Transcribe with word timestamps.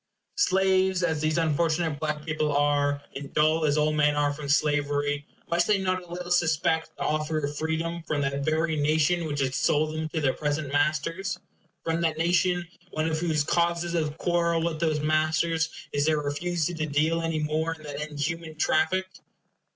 Slaves 0.39 1.03
as 1.03 1.21
these 1.21 1.37
unfortunate 1.37 1.99
black 1.99 2.25
people 2.25 2.51
are, 2.57 3.03
and 3.15 3.31
dull 3.35 3.65
as 3.65 3.77
all 3.77 3.93
men 3.93 4.15
are 4.15 4.33
from 4.33 4.49
slavery, 4.49 5.27
must 5.47 5.67
they 5.67 5.77
not 5.77 6.01
a 6.01 6.11
little 6.11 6.31
suspect 6.31 6.89
the 6.97 7.03
offer 7.03 7.37
of 7.37 7.55
freedom 7.55 8.01
from 8.07 8.21
that 8.21 8.43
very 8.43 8.75
nation 8.77 9.25
which 9.25 9.41
has 9.41 9.55
sold 9.55 9.93
them 9.93 10.09
to 10.09 10.19
their 10.19 10.33
present 10.33 10.69
masters? 10.73 11.37
from 11.83 12.01
that 12.01 12.17
nation, 12.17 12.67
one 12.89 13.05
of 13.07 13.19
whose 13.19 13.43
causes 13.43 13.93
of 13.93 14.17
quarrel 14.17 14.63
with 14.63 14.79
those 14.79 15.01
masters 15.01 15.69
is 15.93 16.07
their 16.07 16.17
refusal 16.17 16.73
to 16.77 16.87
deal 16.87 17.21
any 17.21 17.37
more 17.37 17.75
in 17.75 17.83
that 17.83 18.01
inhuman 18.09 18.55
traffic? 18.55 19.05